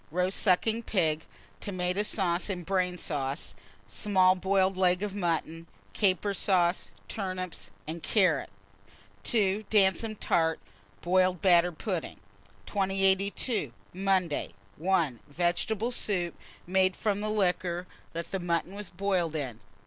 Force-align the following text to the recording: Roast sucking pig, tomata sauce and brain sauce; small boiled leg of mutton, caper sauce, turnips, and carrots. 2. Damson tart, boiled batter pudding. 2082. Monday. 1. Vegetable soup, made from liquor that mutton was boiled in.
Roast 0.09 0.39
sucking 0.39 0.81
pig, 0.81 1.25
tomata 1.59 2.03
sauce 2.03 2.49
and 2.49 2.65
brain 2.65 2.97
sauce; 2.97 3.53
small 3.85 4.33
boiled 4.33 4.75
leg 4.75 5.03
of 5.03 5.13
mutton, 5.13 5.67
caper 5.93 6.33
sauce, 6.33 6.89
turnips, 7.07 7.69
and 7.87 8.01
carrots. 8.01 8.51
2. 9.21 9.63
Damson 9.69 10.15
tart, 10.15 10.59
boiled 11.01 11.39
batter 11.43 11.71
pudding. 11.71 12.19
2082. 12.65 13.73
Monday. 13.93 14.53
1. 14.77 15.19
Vegetable 15.27 15.91
soup, 15.91 16.33
made 16.65 16.95
from 16.95 17.21
liquor 17.21 17.85
that 18.13 18.41
mutton 18.41 18.73
was 18.73 18.89
boiled 18.89 19.35
in. 19.35 19.59